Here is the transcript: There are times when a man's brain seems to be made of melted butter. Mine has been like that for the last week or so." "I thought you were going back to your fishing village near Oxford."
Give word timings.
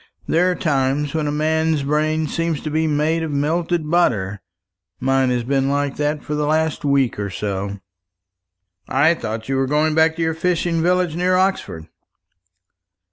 There 0.27 0.49
are 0.49 0.55
times 0.55 1.13
when 1.13 1.27
a 1.27 1.31
man's 1.31 1.83
brain 1.83 2.25
seems 2.25 2.59
to 2.61 2.71
be 2.71 2.87
made 2.87 3.21
of 3.21 3.29
melted 3.29 3.87
butter. 3.91 4.41
Mine 4.99 5.29
has 5.29 5.43
been 5.43 5.69
like 5.69 5.95
that 5.97 6.23
for 6.23 6.33
the 6.33 6.47
last 6.47 6.83
week 6.83 7.19
or 7.19 7.29
so." 7.29 7.79
"I 8.89 9.13
thought 9.13 9.47
you 9.47 9.57
were 9.57 9.67
going 9.67 9.93
back 9.93 10.15
to 10.15 10.23
your 10.23 10.33
fishing 10.33 10.81
village 10.81 11.15
near 11.15 11.35
Oxford." 11.35 11.87